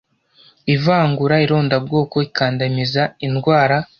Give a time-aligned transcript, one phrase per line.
[0.75, 3.77] ivangura irondabwoko ikandamiza indwara